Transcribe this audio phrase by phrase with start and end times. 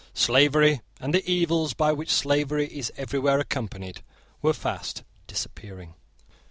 [0.15, 4.01] Slavery and the evils by which slavery is everywhere accompanied
[4.41, 5.93] were fast disappearing.